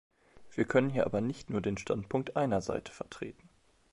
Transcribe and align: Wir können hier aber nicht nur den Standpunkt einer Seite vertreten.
Wir 0.55 0.65
können 0.65 0.89
hier 0.89 1.05
aber 1.05 1.21
nicht 1.21 1.51
nur 1.51 1.61
den 1.61 1.77
Standpunkt 1.77 2.35
einer 2.35 2.61
Seite 2.61 2.91
vertreten. 2.91 3.47